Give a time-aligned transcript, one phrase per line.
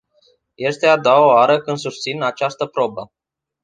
[0.57, 3.11] E a doua oară când susțin această probă.